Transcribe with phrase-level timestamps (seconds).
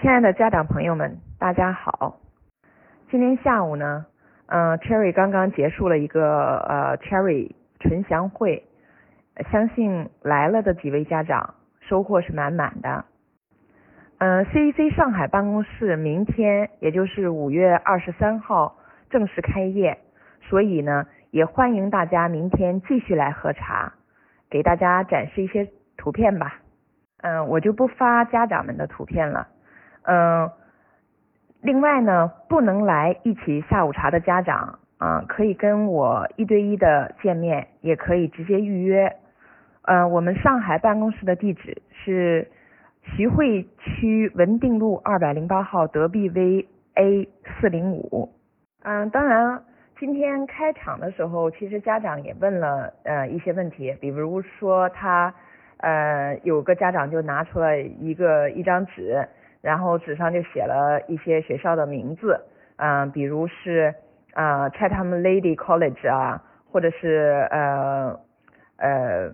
[0.00, 2.16] 亲爱的家长朋友们，大家好。
[3.10, 4.06] 今天下午呢，
[4.46, 8.64] 嗯、c h e r r y 刚刚结束了一个呃 Cherry 纯享会，
[9.52, 13.04] 相信来了的几位家长收获是满满的。
[14.16, 18.78] 嗯、CEC 上海办公室明天也就是五月二十三号
[19.10, 19.98] 正式开业，
[20.48, 23.92] 所以呢，也欢迎大家明天继续来喝茶，
[24.48, 26.54] 给大家展示一些图片吧。
[27.18, 29.48] 嗯、我就不发家长们的图片了。
[30.02, 30.50] 嗯、
[31.60, 39.16] 另外呢，不能来一起下午茶的家长啊、可以跟我一对一的见面，也可以直接预约。
[39.82, 42.46] 呃，我们上海办公室的地址是
[43.02, 48.30] 徐汇区文定路二百零八号德必威 A 四零五。
[48.82, 49.62] 嗯，当然，
[49.98, 55.32] 今天开场的时候，其实家长也问了呃一些问题，比如说他
[55.78, 59.26] 呃有个家长就拿出了一个一张纸，
[59.62, 62.40] 然后纸上就写了一些学校的名字，
[62.76, 63.94] 嗯、比如是
[64.34, 68.18] 呃 Chatham Lady College 啊，或者是呃
[68.76, 69.32] 呃，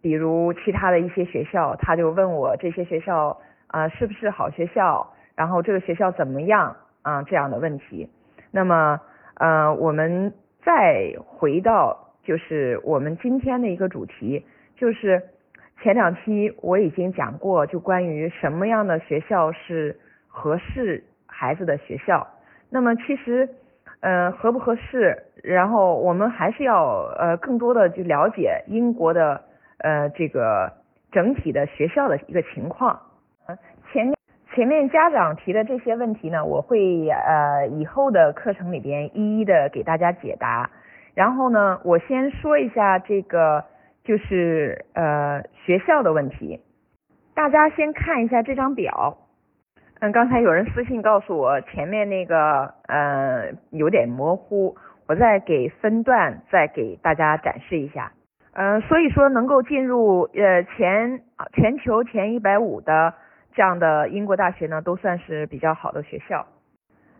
[0.00, 8.08] 比如其他的一些学校，他就问我这些学校啊、是不是好学校，然后这个学校怎么样啊、这样的问题。
[8.50, 9.00] 那么
[9.34, 10.32] 呃，我们
[10.64, 15.22] 再回到就是我们今天的一个主题，就是
[15.82, 22.26] 前两期我已经讲过，就关于什么样的学校是合适孩子的学校。
[22.70, 23.48] 那么其实，
[24.00, 29.40] 呃，合不合适，然后我们还是要呃更多的去了解英国的
[29.78, 30.72] 呃这个
[31.12, 33.00] 整体的学校的一个情况。
[33.92, 34.14] 前面
[34.54, 40.70] 前面家长提的这些问题呢，我会呃以后的课程里边一一的给大家解答。
[41.14, 43.64] 然后呢，我先说一下这个
[44.08, 46.58] 就是呃学校的问题，
[47.34, 49.18] 大家先看一下这张表。
[50.00, 54.74] 嗯，刚才有人私信告诉我前面那个呃有点模糊，
[55.06, 58.10] 我再给分段再给大家展示一下。
[58.54, 61.20] 嗯、所以说能够进入呃前
[61.52, 63.12] 全球前一百五的
[63.52, 66.46] 这样的英国大学呢，都算是比较好的学校。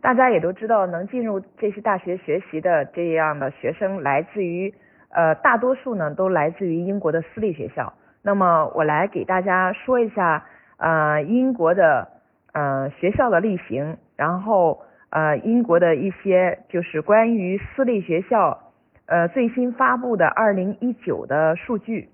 [0.00, 4.74] 大家也都知道，能进入这些大学学习的这样的学生，来自于
[5.12, 7.92] 呃大多数呢都来自于英国的私立学校。
[8.22, 10.44] 那么我来给大家说一下
[10.78, 12.08] 呃英国的
[12.52, 18.72] 呃学校的例行，然后呃英国的一些就是关于私立学校
[19.06, 22.08] 呃最新发布的二零一九的数据。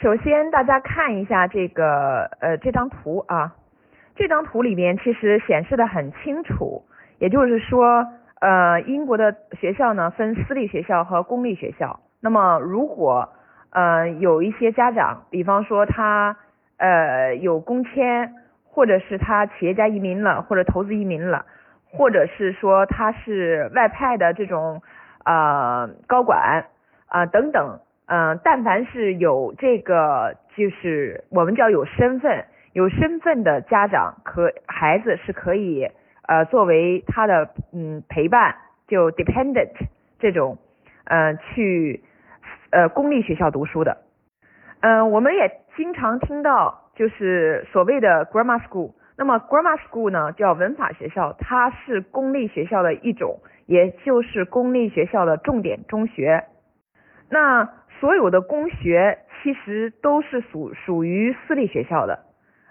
[0.00, 3.56] 首先，大家看一下这个呃这张图啊，
[4.14, 6.84] 这张图里边其实显示的很清楚，
[7.18, 8.06] 也就是说，
[8.40, 12.00] 呃，英国的学校呢分私立学校和公立学校。
[12.20, 13.28] 那么，如果
[13.70, 16.36] 呃有一些家长，比方说他
[16.76, 18.32] 呃有工签，
[18.64, 21.46] 或者是他企业家移民了，或者投资移民了，
[21.90, 24.82] 或者是说他是外派的这种
[25.24, 26.66] 呃高管
[27.06, 32.44] 啊、等等，嗯、但凡是有这个就是我们叫有身份。
[32.74, 35.88] 有身份的家长可孩子是可以
[36.28, 38.54] 呃作为他的嗯陪伴，
[38.86, 39.72] 就 dependent
[40.20, 40.58] 这种
[41.04, 42.04] 呃去
[42.70, 43.98] 呃公立学校读书的。
[44.80, 48.92] 嗯、我们也经常听到就是所谓的 grammar school。
[49.16, 56.44] 那么 grammar school 呢叫文法学校，它是公立学校的一种，也就是公立学校的重点中学。
[57.28, 57.68] 那
[57.98, 62.20] 所有的公学其实都是属属于私立学校的。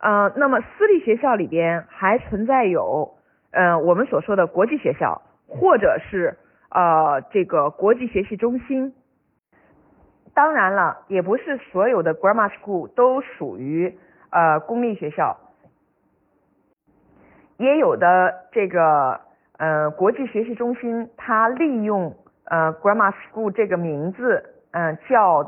[0.00, 3.14] 呃，那么私立学校里边还存在有
[3.52, 6.36] 呃我们所说的国际学校，或者是
[6.70, 8.92] 呃这个国际学习中心。
[10.34, 13.98] 当然了，也不是所有的 grammar school 都属于
[14.30, 15.36] 呃公立学校，
[17.58, 19.20] 也有的这个
[19.58, 25.44] 呃国际学习中心，它利用呃 grammar school 这个名字，嗯、呃、叫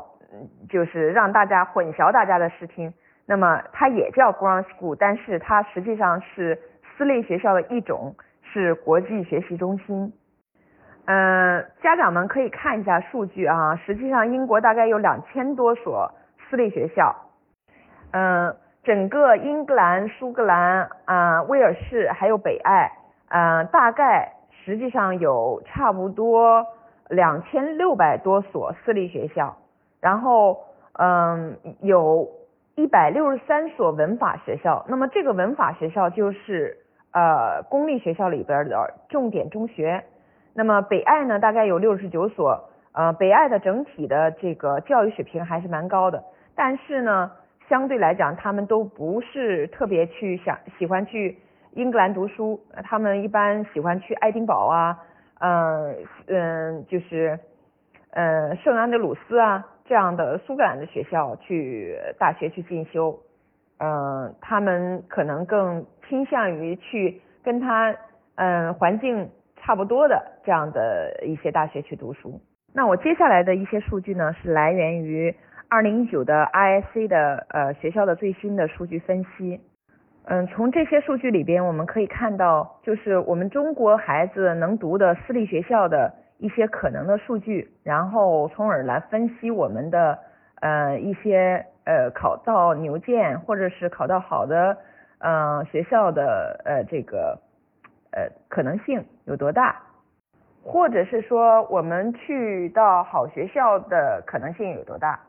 [0.69, 2.93] 就是让大家混淆大家的视听。
[3.25, 6.59] 那么它也叫 grammar School，但是它实际上是
[6.97, 10.13] 私立学校的一种，是国际学习中心。
[11.05, 16.11] 嗯、家长们可以看一下数据啊，实际上英国大概有两千多所
[16.49, 17.15] 私立学校。
[18.11, 22.91] 嗯、整个英格兰、苏格兰啊、威尔士还有北爱，
[23.29, 24.31] 呃，大概
[24.63, 26.65] 实际上有差不多
[27.09, 29.57] 两千六百多所私立学校，
[29.99, 32.29] 然后嗯、有。
[32.77, 36.77] 一百六十三所文法学校，那么这个文法学校就是
[37.15, 40.03] 呃公立学校里边的重点中学。
[40.53, 46.23] 那么北爱呢，大概有六十九所，呃，北爱的整体的这个教育水平还是蛮高的。
[46.55, 47.31] 但是呢，
[47.67, 51.37] 相对来讲，他们都不是特别去想喜欢去
[51.71, 54.97] 英格兰读书，他们一般喜欢去爱丁堡啊，
[55.39, 55.95] 嗯
[56.27, 57.37] 嗯，就是
[58.11, 63.19] 嗯圣安德鲁斯啊这样的苏格兰的学校去大学去进修，
[63.79, 67.95] 嗯，他们可能更倾向于去跟他
[68.35, 72.39] 嗯环境差不多的这样的一些大学去读书。
[72.73, 75.35] 那我接下来的一些数据呢，是来源于。
[75.67, 79.59] 二零一九的 ISC 的呃学校的最新的数据分析，
[80.25, 90.19] 嗯，从这些数据里边我们可以看到，就是我们中国孩子能读的私立学校的一些可能的数据，然后从而来分析我们的
[90.61, 94.77] 呃一些呃考到牛剑或者是考到好的
[95.27, 97.39] 嗯学校的呃这个
[98.11, 99.81] 呃可能性有多大，
[100.63, 105.19] 或者是说我们去到好学校的可能性有多大。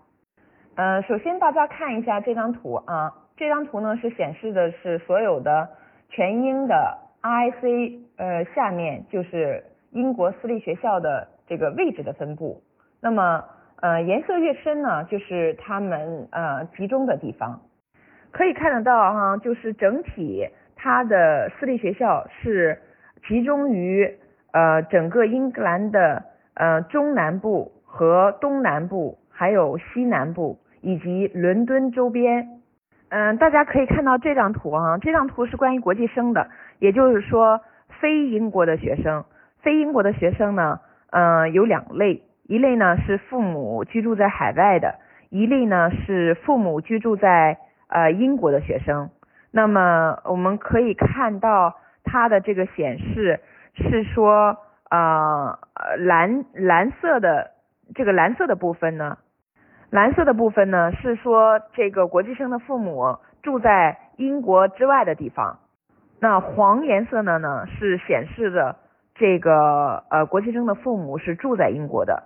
[0.75, 5.67] 嗯，首先大家看一下这张图啊，这张图呢是显示的是所有的
[6.11, 12.63] 全英的 I C，呃，下面就是英国私立学校的这个位置的分布。
[13.01, 13.43] 那么，
[13.81, 17.59] 呃，颜色越深呢，就是他们呃集中的地方。
[18.33, 22.79] 可以看得到哈，就是整体它的私立学校是
[23.27, 24.19] 集中于
[24.53, 26.23] 呃整个英格兰的
[26.55, 30.59] 呃中南部和东南部，还有西南部。
[30.83, 32.47] 以及伦敦周边，
[33.09, 37.61] 嗯，大家可以看到这张图啊，这张图是关于国际生的，也就是说
[37.99, 39.25] 非英国的学生，
[39.63, 40.79] 非英国的学生呢，
[41.11, 44.95] 嗯，有两类，一类呢是父母居住在海外的，
[45.31, 47.59] 一类呢是父母居住在
[47.89, 49.11] 呃英国的学生。
[49.51, 51.75] 那么我们可以看到
[52.05, 53.41] 它的这个显示
[53.75, 54.57] 是说，
[54.91, 55.59] 呃，
[55.99, 57.53] 蓝蓝色的
[57.95, 59.19] 这个蓝色的部分呢。
[59.91, 65.59] 蓝色的部分呢，是说这个国际生的父母住在英国之外的地方。
[66.21, 68.77] 那黄颜色的呢，是显示着
[69.15, 72.25] 这个呃国际生的父母是住在英国的。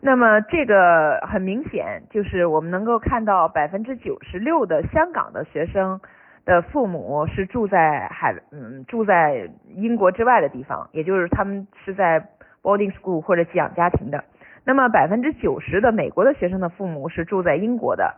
[0.00, 6.00] 那么这个很明显，就是我们能够看到百分之九十六的香港的学生
[6.44, 12.28] 的父母是住在海嗯住在英国之外的地方，也就是他们是在
[12.62, 14.22] boarding school 或者寄养家庭的。
[14.64, 18.14] 那么百分之九十的美国的学生的父母是住在英国的，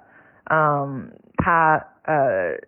[0.50, 2.58] 嗯，他呃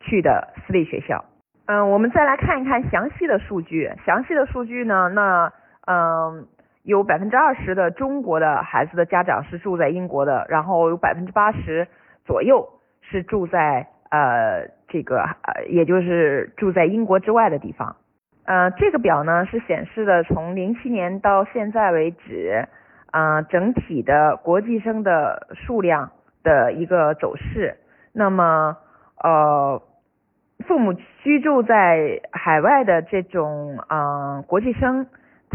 [0.00, 1.24] 去的私立学校，
[1.66, 5.52] 嗯，我们再来看一看详细的数据，详细的数据呢，那
[5.86, 6.46] 嗯
[6.86, 11.88] 有百分之二十的中国的孩子的家长是住在英国的，然后有百分之八十
[12.24, 12.66] 左右
[13.02, 17.96] 是住在呃这个呃也就是住在英国之外的地方，
[18.44, 22.66] 呃这个表呢是显示的从零七年到现在为止。
[23.12, 26.10] 呃，整体的国际生的数量
[26.42, 27.78] 的一个走势。
[28.12, 28.76] 那么，
[29.22, 29.80] 呃，
[30.66, 30.92] 父母
[31.22, 35.06] 居住在海外的这种呃国际生，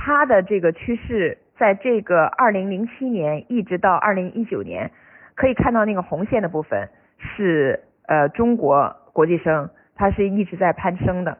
[0.03, 4.89] 他的这个趋势，在这个二零零七年一直到二零一九年，
[5.35, 6.89] 可以看到那个红线的部分
[7.19, 11.37] 是呃中国国际生，它是一直在攀升的。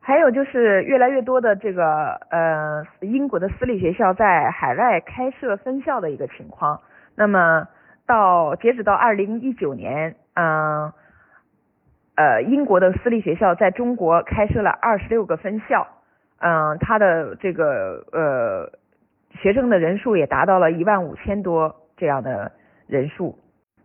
[0.00, 6.80] 还有就是越来越多的这个呃英国的私立学校在海外开设分校的一个情况。
[7.14, 7.68] 那么
[8.06, 10.92] 到截止到二零一九年，嗯
[12.16, 15.86] 呃英国的私立学校在中国开设了二十六个分校，
[16.40, 18.70] 嗯他的这个呃
[19.40, 22.52] 学生的人数也达到了一万五千多这样的
[22.88, 23.38] 人数。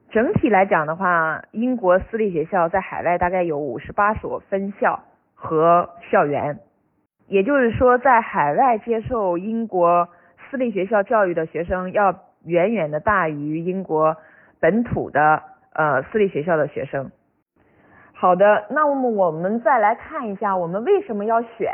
[0.10, 5.04] 整体来讲的话，英国私立学校在海外大概有五十八所分校。
[5.38, 6.60] 和校园，
[7.28, 10.08] 也就是说，在海外接受英国
[10.50, 14.16] 私立学校教育的学生要远远的大于英国
[14.62, 15.44] 本土的
[15.74, 17.12] 呃私立学校的学生。
[18.14, 21.70] 好的，那么我们再来看一下，我们为什么要选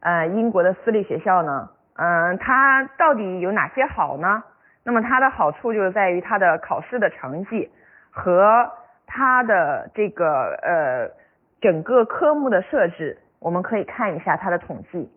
[0.00, 1.68] 呃英国的私立学校呢？
[1.94, 4.42] 嗯，它到底有哪些好呢？
[4.84, 7.70] 那么它的好处就是在于它的考试的成绩
[8.10, 8.70] 和
[9.06, 11.20] 它的这个呃。
[11.62, 15.12] 整个科目的设置，我们可以看一下它的统计。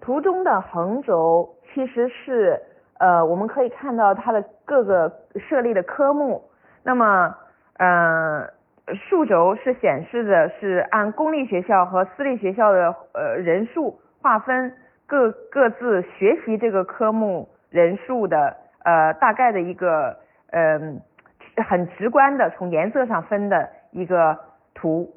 [0.00, 2.62] 图中的横轴其实是
[3.00, 5.12] 呃，我们可以看到它的各个
[5.48, 6.48] 设立的科目。
[6.84, 7.34] 那么，
[7.78, 8.48] 呃，
[8.94, 14.72] 数轴是显示的是按公立学校和私立学校的呃人数划分
[15.06, 20.16] 各各自学习这个科目人数的呃大概的一个
[20.52, 21.00] 嗯
[21.68, 24.38] 很直观的从颜色上分的一个
[24.74, 25.10] 图。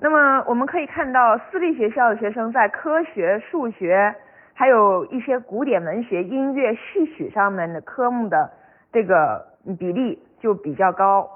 [0.00, 4.14] 那么我们可以看到，私立学校的学生在科学、数学，
[4.54, 8.50] 还有一些古典文学、音乐、戏曲上面的科目的
[8.92, 9.44] 这个
[9.78, 11.28] 比例就比较高。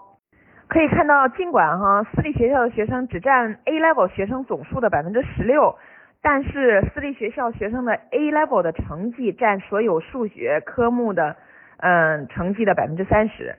[0.73, 5.77] 可以看到，尽管哈私立学校的学生只占 A level 学生总数的百分之十六，
[6.23, 11.37] 但是私立学校学生的 A level 的成绩占所有数学科目的
[11.77, 13.55] 嗯成绩的百分之三十。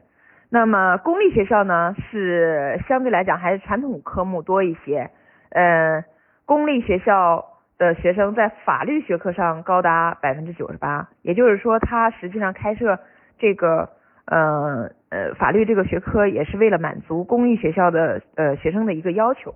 [0.49, 5.11] 那么公立学校呢是相对来讲还是传统科目多一些，
[5.51, 6.03] 嗯，
[6.47, 7.45] 公立学校
[7.77, 12.97] 的学生在法律学科上高达百分之九十八，也就是说，它实际上开设
[13.37, 13.87] 这个。
[14.25, 19.53] 呃呃，法律这个学科也是为了满足公立学校的呃学生的一个要求。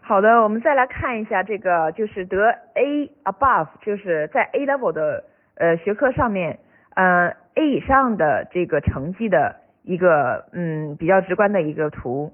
[0.00, 5.24] 好的，我们再来看一下这个，就是得 A above，就是在 A level 的
[5.56, 6.58] 呃学科上面，
[6.94, 12.32] 呃 A 以上的这个成绩的一个嗯比较直观的一个图。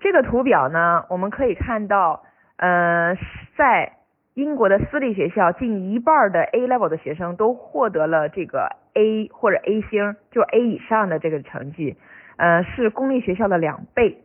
[0.00, 2.22] 这个图表呢，我们可以看到，
[2.56, 3.14] 呃，
[3.56, 3.92] 在
[4.32, 8.79] 英国的私立学校，近一半的 A level 的学生都获得了这个。
[8.94, 11.96] A 或者 A 星，就 A 以上的这个成绩，
[12.36, 14.18] 呃，是公立学校的两倍。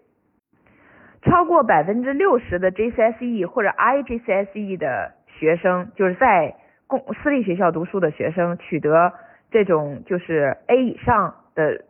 [1.22, 6.56] 超过百分之六十的 GCSE 或者 IGCSE 的学生，就是在
[6.88, 9.12] 公私立学校读书的学生，取得
[9.50, 11.84] 这种就是 A 以上的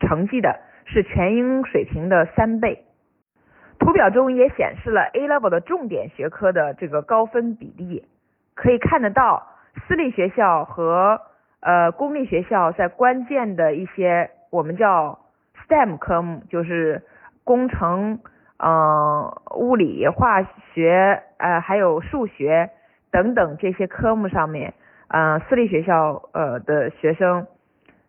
[0.00, 2.84] 成绩的，是全英水平的三倍。
[3.78, 8.04] 图表中也显示了 A level 的重点学科的这个高分比例，
[8.54, 9.46] 可以看得到
[9.86, 11.20] 私立学校和
[11.64, 15.18] 呃，公立学校在关键的一些我们叫
[15.66, 17.02] STEM 科目，就是
[17.42, 18.20] 工程、
[18.58, 22.68] 嗯、物理、化学，呃，还有数学
[23.10, 24.74] 等等这些科目上面，
[25.08, 27.46] 呃，私立学校呃的学生，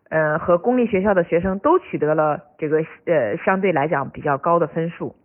[0.09, 5.15] 呃和公立学校的学生都取得了这个呃相对来讲比较高的分数。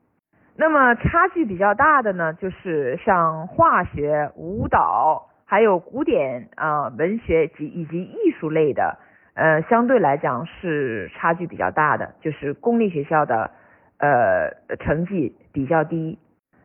[0.56, 5.26] 那么差距比较大的呢，就是像化学、舞蹈。
[5.50, 8.96] 还有古典啊文学及以及艺术类的，
[9.34, 13.50] 呃，相对来讲是差距比较大的，就是公立学校的
[13.98, 16.20] 呃成绩比较低。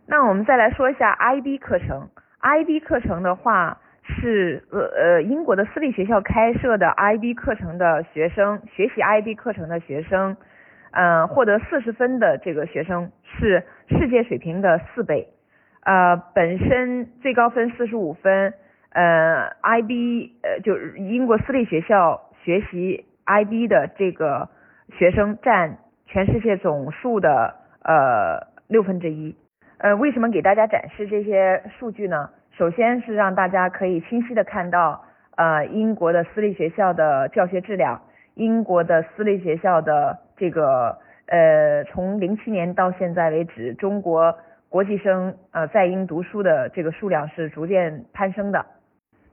[0.07, 2.09] 那我们再来说一下 IB 课程
[2.41, 10.37] ，IB 课程的话是呃呃英国的私立学校开设的 IB 课程的学生，学习 IB 课程的学生，
[10.91, 15.27] 嗯，获得四十分的这个学生是世界水平的四倍，
[15.83, 18.53] 呃，本身最高分四十五分。
[18.95, 24.47] 呃，IB 呃，就是英国私立学校学习 IB 的这个
[24.97, 29.35] 学生占全世界总数的呃六分之一。
[29.79, 32.29] 呃，为什么给大家展示这些数据呢？
[32.57, 35.03] 首先是让大家可以清晰的看到
[35.35, 38.01] 呃英国的私立学校的教学质量，
[38.35, 40.97] 英国的私立学校的这个
[41.27, 44.37] 呃从零七年到现在为止，中国
[44.69, 48.65] 国际生呃在英读书的这个数量是逐渐攀升的。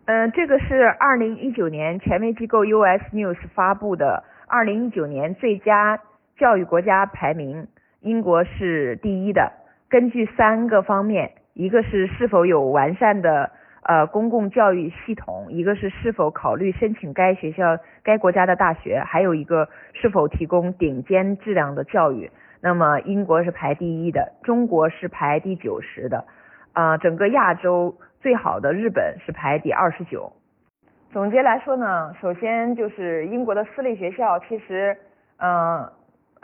[0.04, 6.00] 嗯，这个是二零一九年权威机构 US News 发布的二零一九年最佳
[6.36, 7.68] 教育国家排名，
[8.00, 9.52] 英国是第一的。
[9.88, 13.52] 根据三个方面，一个是是否有完善的
[13.84, 22.28] 呃公共教育系统，一个是是否考虑申请该学校该国家的大学，还有一个是否提供顶尖质量的教育。
[22.60, 26.24] 那么英国是排第一的，中国是排第九十的，
[26.72, 27.94] 啊，整个亚洲。
[28.22, 30.32] 最好的日本是排第二十九。
[31.10, 34.96] 总结来说呢，首先就是英国的私立学校，其实，
[35.38, 35.90] 嗯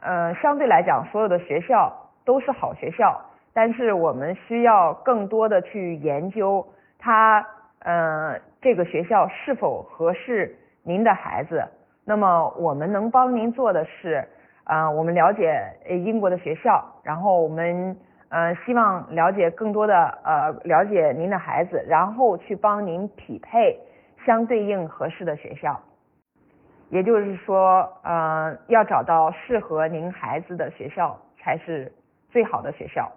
[0.02, 1.92] 嗯，相对来讲，所有的学校
[2.24, 3.20] 都是好学校，
[3.54, 6.66] 但是我们需要更多的去研究
[6.98, 7.46] 它，
[7.84, 11.64] 嗯，这个学校是否合适您的孩子。
[12.04, 14.26] 那么我们能帮您做的是，
[14.64, 17.96] 啊，我们了解英国的学校，然后我们。
[18.30, 23.78] 呃，希望了解更多的呃，了解您的孩子，然后去帮您匹配
[24.26, 25.80] 相对应合适的学校。
[26.90, 31.92] 也就是说，呃，要找到适合您孩子的学校才是
[32.30, 33.10] 最好的学校。